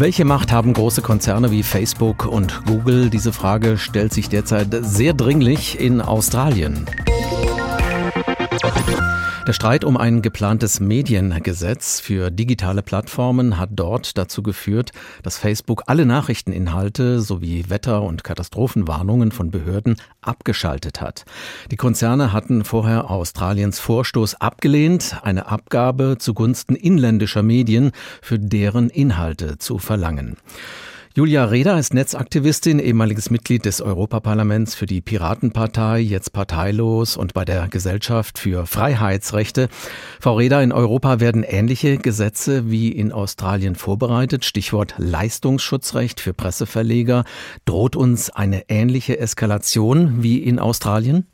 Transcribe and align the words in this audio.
Welche 0.00 0.24
Macht 0.24 0.52
haben 0.52 0.74
große 0.74 1.02
Konzerne 1.02 1.50
wie 1.50 1.64
Facebook 1.64 2.24
und 2.24 2.64
Google? 2.66 3.10
Diese 3.10 3.32
Frage 3.32 3.78
stellt 3.78 4.12
sich 4.12 4.28
derzeit 4.28 4.68
sehr 4.82 5.12
dringlich 5.12 5.80
in 5.80 6.00
Australien. 6.00 6.86
Der 9.48 9.54
Streit 9.54 9.82
um 9.82 9.96
ein 9.96 10.20
geplantes 10.20 10.78
Mediengesetz 10.78 12.00
für 12.00 12.30
digitale 12.30 12.82
Plattformen 12.82 13.56
hat 13.56 13.70
dort 13.72 14.18
dazu 14.18 14.42
geführt, 14.42 14.90
dass 15.22 15.38
Facebook 15.38 15.84
alle 15.86 16.04
Nachrichteninhalte 16.04 17.20
sowie 17.20 17.64
Wetter- 17.68 18.02
und 18.02 18.24
Katastrophenwarnungen 18.24 19.32
von 19.32 19.50
Behörden 19.50 19.96
abgeschaltet 20.20 21.00
hat. 21.00 21.24
Die 21.70 21.76
Konzerne 21.76 22.34
hatten 22.34 22.62
vorher 22.62 23.10
Australiens 23.10 23.80
Vorstoß 23.80 24.34
abgelehnt, 24.34 25.16
eine 25.22 25.46
Abgabe 25.46 26.16
zugunsten 26.18 26.76
inländischer 26.76 27.42
Medien 27.42 27.92
für 28.20 28.38
deren 28.38 28.90
Inhalte 28.90 29.56
zu 29.56 29.78
verlangen. 29.78 30.36
Julia 31.18 31.46
Reda 31.46 31.76
ist 31.76 31.94
Netzaktivistin, 31.94 32.78
ehemaliges 32.78 33.28
Mitglied 33.28 33.64
des 33.64 33.80
Europaparlaments 33.80 34.76
für 34.76 34.86
die 34.86 35.00
Piratenpartei, 35.00 35.98
jetzt 35.98 36.32
parteilos 36.32 37.16
und 37.16 37.34
bei 37.34 37.44
der 37.44 37.66
Gesellschaft 37.66 38.38
für 38.38 38.66
Freiheitsrechte. 38.66 39.68
Frau 40.20 40.36
Reda, 40.36 40.62
in 40.62 40.70
Europa 40.70 41.18
werden 41.18 41.42
ähnliche 41.42 41.98
Gesetze 41.98 42.70
wie 42.70 42.92
in 42.92 43.10
Australien 43.10 43.74
vorbereitet. 43.74 44.44
Stichwort 44.44 44.94
Leistungsschutzrecht 44.96 46.20
für 46.20 46.34
Presseverleger. 46.34 47.24
Droht 47.64 47.96
uns 47.96 48.30
eine 48.30 48.68
ähnliche 48.68 49.18
Eskalation 49.18 50.22
wie 50.22 50.38
in 50.38 50.60
Australien? 50.60 51.26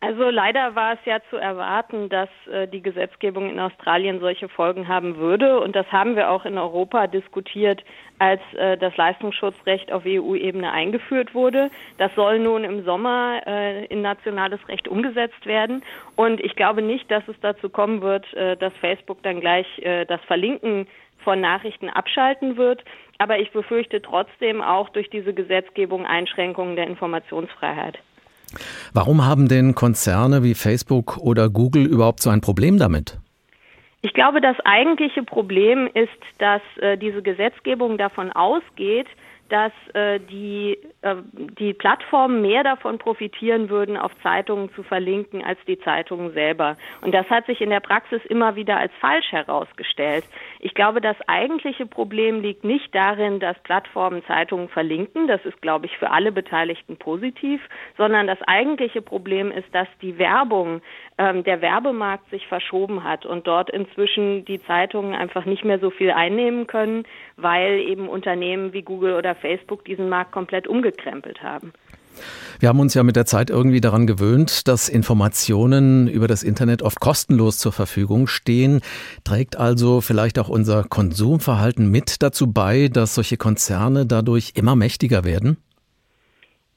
Also 0.00 0.30
leider 0.30 0.76
war 0.76 0.92
es 0.92 1.00
ja 1.06 1.18
zu 1.28 1.36
erwarten, 1.36 2.08
dass 2.08 2.28
äh, 2.46 2.68
die 2.68 2.82
Gesetzgebung 2.82 3.50
in 3.50 3.58
Australien 3.58 4.20
solche 4.20 4.48
Folgen 4.48 4.86
haben 4.86 5.16
würde. 5.16 5.58
Und 5.58 5.74
das 5.74 5.90
haben 5.90 6.14
wir 6.14 6.30
auch 6.30 6.44
in 6.44 6.56
Europa 6.56 7.08
diskutiert, 7.08 7.82
als 8.20 8.40
äh, 8.54 8.78
das 8.78 8.96
Leistungsschutzrecht 8.96 9.90
auf 9.90 10.04
EU-Ebene 10.06 10.70
eingeführt 10.70 11.34
wurde. 11.34 11.72
Das 11.98 12.14
soll 12.14 12.38
nun 12.38 12.62
im 12.62 12.84
Sommer 12.84 13.42
äh, 13.44 13.86
in 13.86 14.00
nationales 14.00 14.60
Recht 14.68 14.86
umgesetzt 14.86 15.46
werden. 15.46 15.82
Und 16.14 16.40
ich 16.40 16.54
glaube 16.54 16.80
nicht, 16.80 17.10
dass 17.10 17.26
es 17.26 17.36
dazu 17.40 17.68
kommen 17.68 18.00
wird, 18.00 18.32
äh, 18.34 18.56
dass 18.56 18.72
Facebook 18.76 19.20
dann 19.24 19.40
gleich 19.40 19.66
äh, 19.80 20.04
das 20.04 20.20
Verlinken 20.26 20.86
von 21.24 21.40
Nachrichten 21.40 21.88
abschalten 21.88 22.56
wird. 22.56 22.84
Aber 23.18 23.40
ich 23.40 23.50
befürchte 23.50 24.00
trotzdem 24.00 24.62
auch 24.62 24.90
durch 24.90 25.10
diese 25.10 25.34
Gesetzgebung 25.34 26.06
Einschränkungen 26.06 26.76
der 26.76 26.86
Informationsfreiheit. 26.86 27.98
Warum 28.92 29.24
haben 29.24 29.48
denn 29.48 29.74
Konzerne 29.74 30.42
wie 30.42 30.54
Facebook 30.54 31.18
oder 31.18 31.48
Google 31.48 31.86
überhaupt 31.86 32.20
so 32.20 32.30
ein 32.30 32.40
Problem 32.40 32.78
damit? 32.78 33.18
Ich 34.00 34.12
glaube, 34.12 34.40
das 34.40 34.56
eigentliche 34.64 35.24
Problem 35.24 35.88
ist, 35.92 36.08
dass 36.38 36.62
äh, 36.80 36.96
diese 36.96 37.20
Gesetzgebung 37.22 37.98
davon 37.98 38.30
ausgeht, 38.30 39.08
dass 39.48 39.72
äh, 39.94 40.20
die, 40.20 40.78
äh, 41.02 41.16
die 41.58 41.72
Plattformen 41.72 42.42
mehr 42.42 42.64
davon 42.64 42.98
profitieren 42.98 43.70
würden, 43.70 43.96
auf 43.96 44.12
Zeitungen 44.22 44.70
zu 44.74 44.82
verlinken, 44.82 45.42
als 45.42 45.58
die 45.66 45.78
Zeitungen 45.78 46.32
selber. 46.32 46.76
Und 47.00 47.14
das 47.14 47.28
hat 47.30 47.46
sich 47.46 47.60
in 47.60 47.70
der 47.70 47.80
Praxis 47.80 48.20
immer 48.26 48.56
wieder 48.56 48.78
als 48.78 48.92
falsch 49.00 49.32
herausgestellt. 49.32 50.24
Ich 50.60 50.74
glaube, 50.74 51.00
das 51.00 51.16
eigentliche 51.26 51.86
Problem 51.86 52.42
liegt 52.42 52.64
nicht 52.64 52.94
darin, 52.94 53.40
dass 53.40 53.58
Plattformen 53.62 54.22
Zeitungen 54.26 54.68
verlinken. 54.68 55.28
Das 55.28 55.44
ist, 55.44 55.60
glaube 55.62 55.86
ich, 55.86 55.96
für 55.96 56.10
alle 56.10 56.32
Beteiligten 56.32 56.96
positiv, 56.96 57.60
sondern 57.96 58.26
das 58.26 58.40
eigentliche 58.42 59.00
Problem 59.00 59.50
ist, 59.50 59.74
dass 59.74 59.88
die 60.02 60.18
Werbung, 60.18 60.82
ähm, 61.16 61.44
der 61.44 61.62
Werbemarkt 61.62 62.28
sich 62.30 62.46
verschoben 62.46 63.04
hat 63.04 63.24
und 63.24 63.46
dort 63.46 63.70
inzwischen 63.70 64.44
die 64.44 64.62
Zeitungen 64.62 65.14
einfach 65.14 65.46
nicht 65.46 65.64
mehr 65.64 65.78
so 65.78 65.90
viel 65.90 66.10
einnehmen 66.10 66.66
können, 66.66 67.04
weil 67.36 67.78
eben 67.78 68.08
Unternehmen 68.08 68.72
wie 68.72 68.82
Google 68.82 69.14
oder 69.14 69.34
Facebook 69.40 69.84
diesen 69.84 70.08
Markt 70.08 70.32
komplett 70.32 70.66
umgekrempelt 70.66 71.42
haben. 71.42 71.72
Wir 72.60 72.68
haben 72.68 72.80
uns 72.80 72.94
ja 72.94 73.04
mit 73.04 73.14
der 73.14 73.26
Zeit 73.26 73.50
irgendwie 73.50 73.80
daran 73.80 74.06
gewöhnt, 74.06 74.66
dass 74.66 74.88
Informationen 74.88 76.08
über 76.08 76.26
das 76.26 76.42
Internet 76.42 76.82
oft 76.82 76.98
kostenlos 76.98 77.58
zur 77.58 77.72
Verfügung 77.72 78.26
stehen. 78.26 78.80
Trägt 79.22 79.56
also 79.56 80.00
vielleicht 80.00 80.38
auch 80.38 80.48
unser 80.48 80.82
Konsumverhalten 80.84 81.88
mit 81.88 82.22
dazu 82.22 82.52
bei, 82.52 82.88
dass 82.88 83.14
solche 83.14 83.36
Konzerne 83.36 84.06
dadurch 84.06 84.52
immer 84.56 84.74
mächtiger 84.74 85.24
werden? 85.24 85.58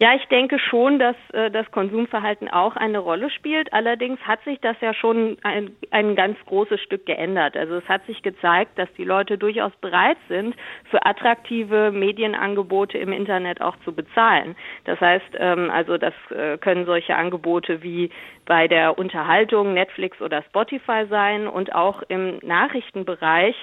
Ja, 0.02 0.16
ich 0.16 0.26
denke 0.30 0.58
schon, 0.58 0.98
dass 0.98 1.16
äh, 1.32 1.52
das 1.52 1.70
Konsumverhalten 1.70 2.50
auch 2.50 2.76
eine 2.76 2.98
Rolle 2.98 3.30
spielt. 3.30 3.72
Allerdings 3.72 4.20
hat 4.22 4.44
sich 4.46 4.60
das 4.60 4.76
ja 4.82 4.96
schon 4.96 5.38
ein, 5.44 5.76
ein 5.92 6.16
ganz 6.16 6.40
großes 6.48 6.82
Stück 6.82 7.06
geändert. 7.06 7.56
Also 7.56 7.76
es 7.76 7.88
hat 7.88 8.04
sich 8.08 8.24
gezeigt, 8.24 8.80
dass 8.80 8.92
die 8.98 9.04
Leute 9.04 9.38
durchaus 9.38 9.72
bereit 9.80 10.18
sind, 10.28 10.56
für 10.90 11.06
attraktive 11.06 11.92
Medienangebote 11.92 12.98
im 12.98 13.12
Internet 13.12 13.62
auch 13.62 13.78
zu 13.86 13.94
bezahlen. 13.94 14.56
Das 14.86 15.00
heißt, 15.00 15.36
ähm, 15.38 15.70
also 15.70 16.00
das 16.00 16.16
äh, 16.32 16.58
können 16.58 16.88
solche 16.88 17.16
Angebote 17.16 17.84
wie 17.84 18.10
bei 18.48 18.68
der 18.68 18.98
Unterhaltung 18.98 19.76
Netflix 19.76 20.20
oder 20.20 20.42
Spotify 20.42 21.06
sein 21.12 21.48
und 21.48 21.76
auch 21.76 22.02
im 22.08 22.40
Nachrichtenbereich 22.42 23.56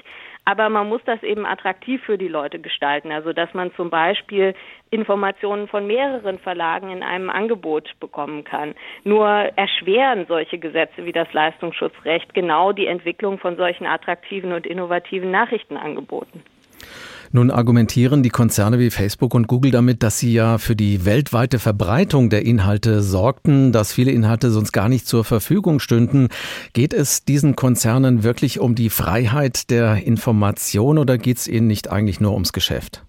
aber 0.48 0.70
man 0.70 0.88
muss 0.88 1.02
das 1.04 1.22
eben 1.22 1.44
attraktiv 1.44 2.02
für 2.04 2.16
die 2.16 2.26
Leute 2.26 2.58
gestalten. 2.58 3.12
Also 3.12 3.34
dass 3.34 3.52
man 3.52 3.70
zum 3.74 3.90
Beispiel 3.90 4.54
Informationen 4.88 5.68
von 5.68 5.86
mehreren 5.86 6.38
Verlagen 6.38 6.90
in 6.90 7.02
einem 7.02 7.28
Angebot 7.28 7.90
bekommen 8.00 8.44
kann. 8.44 8.74
Nur 9.04 9.28
erschweren 9.28 10.24
solche 10.26 10.56
Gesetze 10.56 11.04
wie 11.04 11.12
das 11.12 11.30
Leistungsschutzrecht 11.34 12.32
genau 12.32 12.72
die 12.72 12.86
Entwicklung 12.86 13.38
von 13.38 13.58
solchen 13.58 13.84
attraktiven 13.84 14.54
und 14.54 14.66
innovativen 14.66 15.30
Nachrichtenangeboten. 15.30 16.42
Nun 17.32 17.50
argumentieren 17.50 18.22
die 18.22 18.30
Konzerne 18.30 18.78
wie 18.78 18.90
Facebook 18.90 19.34
und 19.34 19.48
Google 19.48 19.70
damit, 19.70 20.02
dass 20.02 20.18
sie 20.18 20.32
ja 20.32 20.58
für 20.58 20.74
die 20.74 21.04
weltweite 21.04 21.58
Verbreitung 21.58 22.30
der 22.30 22.44
Inhalte 22.44 23.02
sorgten, 23.02 23.72
dass 23.72 23.92
viele 23.92 24.12
Inhalte 24.12 24.50
sonst 24.50 24.72
gar 24.72 24.88
nicht 24.88 25.06
zur 25.06 25.24
Verfügung 25.24 25.78
stünden. 25.80 26.28
Geht 26.72 26.94
es 26.94 27.24
diesen 27.24 27.56
Konzernen 27.56 28.24
wirklich 28.24 28.60
um 28.60 28.74
die 28.74 28.90
Freiheit 28.90 29.70
der 29.70 30.06
Information 30.06 30.98
oder 30.98 31.18
geht 31.18 31.36
es 31.36 31.48
ihnen 31.48 31.66
nicht 31.66 31.90
eigentlich 31.90 32.20
nur 32.20 32.32
ums 32.32 32.52
Geschäft? 32.52 33.04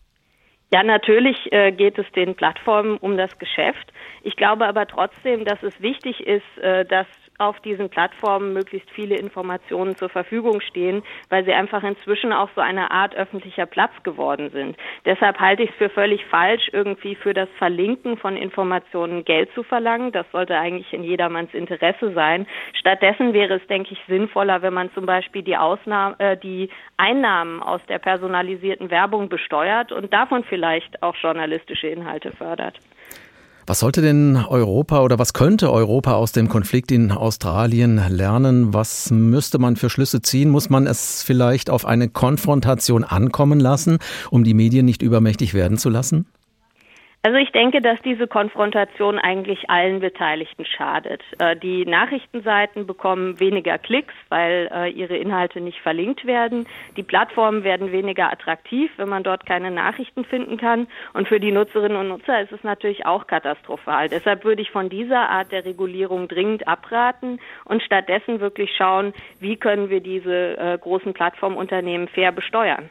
Ja, 0.71 0.83
natürlich 0.83 1.37
äh, 1.51 1.71
geht 1.71 1.97
es 1.97 2.05
den 2.11 2.35
Plattformen 2.35 2.97
um 2.97 3.17
das 3.17 3.35
Geschäft. 3.39 3.91
Ich 4.21 4.35
glaube 4.35 4.67
aber 4.67 4.85
trotzdem, 4.85 5.45
dass 5.45 5.63
es 5.63 5.73
wichtig 5.81 6.19
ist, 6.19 6.57
äh, 6.61 6.85
dass 6.85 7.07
auf 7.39 7.59
diesen 7.61 7.89
Plattformen 7.89 8.53
möglichst 8.53 8.89
viele 8.91 9.15
Informationen 9.15 9.95
zur 9.95 10.09
Verfügung 10.09 10.61
stehen, 10.61 11.03
weil 11.29 11.45
sie 11.45 11.53
einfach 11.53 11.83
inzwischen 11.83 12.33
auch 12.33 12.49
so 12.55 12.61
eine 12.61 12.91
Art 12.91 13.15
öffentlicher 13.15 13.65
Platz 13.65 13.91
geworden 14.03 14.49
sind. 14.51 14.77
Deshalb 15.05 15.39
halte 15.39 15.63
ich 15.63 15.69
es 15.71 15.75
für 15.77 15.89
völlig 15.89 16.25
falsch, 16.25 16.69
irgendwie 16.73 17.15
für 17.15 17.33
das 17.33 17.49
Verlinken 17.57 18.17
von 18.17 18.35
Informationen 18.35 19.23
Geld 19.25 19.49
zu 19.53 19.63
verlangen. 19.63 20.11
Das 20.11 20.25
sollte 20.31 20.57
eigentlich 20.57 20.91
in 20.93 21.03
jedermanns 21.03 21.53
Interesse 21.53 22.13
sein. 22.13 22.45
Stattdessen 22.73 23.33
wäre 23.33 23.55
es, 23.55 23.67
denke 23.67 23.93
ich, 23.93 23.99
sinnvoller, 24.07 24.61
wenn 24.61 24.73
man 24.73 24.91
zum 24.93 25.05
Beispiel 25.05 25.41
die 25.41 25.57
Ausnahme, 25.57 26.15
äh, 26.19 26.37
die 26.37 26.69
Einnahmen 26.97 27.63
aus 27.63 27.81
der 27.87 27.99
personalisierten 27.99 28.91
Werbung 28.91 29.29
besteuert 29.29 29.91
und 29.91 30.11
davon 30.11 30.43
vielleicht 30.43 31.01
auch 31.01 31.15
journalistische 31.15 31.87
Inhalte 31.87 32.31
fördert. 32.31 32.79
Was 33.69 33.81
sollte 33.81 34.01
denn 34.01 34.35
Europa 34.35 35.03
oder 35.03 35.19
was 35.19 35.33
könnte 35.33 35.71
Europa 35.71 36.13
aus 36.13 36.31
dem 36.31 36.49
Konflikt 36.49 36.91
in 36.91 37.11
Australien 37.11 38.01
lernen? 38.09 38.73
Was 38.73 39.11
müsste 39.11 39.59
man 39.59 39.75
für 39.75 39.91
Schlüsse 39.91 40.23
ziehen? 40.23 40.49
Muss 40.49 40.71
man 40.71 40.87
es 40.87 41.21
vielleicht 41.21 41.69
auf 41.69 41.85
eine 41.85 42.09
Konfrontation 42.09 43.03
ankommen 43.03 43.59
lassen, 43.59 43.99
um 44.31 44.43
die 44.43 44.55
Medien 44.55 44.87
nicht 44.87 45.03
übermächtig 45.03 45.53
werden 45.53 45.77
zu 45.77 45.89
lassen? 45.89 46.25
Also 47.21 47.37
ich 47.37 47.51
denke, 47.51 47.81
dass 47.81 48.01
diese 48.01 48.27
Konfrontation 48.27 49.19
eigentlich 49.19 49.69
allen 49.69 49.99
Beteiligten 49.99 50.63
schadet. 50.63 51.21
Äh, 51.37 51.57
die 51.57 51.85
Nachrichtenseiten 51.85 52.87
bekommen 52.87 53.41
weniger 53.41 53.77
Klicks, 53.77 54.13
weil 54.29 54.69
äh, 54.73 54.89
ihre 54.89 55.17
Inhalte 55.17 55.59
nicht 55.59 55.79
verlinkt 55.81 56.25
werden. 56.25 56.65
Die 56.95 57.03
Plattformen 57.03 57.65
werden 57.65 57.91
weniger 57.91 58.31
attraktiv, 58.31 58.89
wenn 58.95 59.09
man 59.09 59.23
dort 59.23 59.45
keine 59.45 59.69
Nachrichten 59.69 60.23
finden 60.23 60.55
kann. 60.55 60.87
Und 61.13 61.27
für 61.27 61.41
die 61.41 61.51
Nutzerinnen 61.51 61.97
und 61.97 62.07
Nutzer 62.07 62.39
ist 62.41 62.53
es 62.53 62.63
natürlich 62.63 63.05
auch 63.05 63.27
katastrophal. 63.27 64.07
Deshalb 64.07 64.45
würde 64.45 64.61
ich 64.61 64.71
von 64.71 64.87
dieser 64.87 65.29
Art 65.29 65.51
der 65.51 65.65
Regulierung 65.65 66.29
dringend 66.29 66.69
abraten 66.69 67.41
und 67.65 67.83
stattdessen 67.83 68.39
wirklich 68.39 68.73
schauen, 68.77 69.13
wie 69.41 69.57
können 69.57 69.89
wir 69.89 69.99
diese 69.99 70.57
äh, 70.57 70.77
großen 70.77 71.13
Plattformunternehmen 71.13 72.07
fair 72.07 72.31
besteuern. 72.31 72.89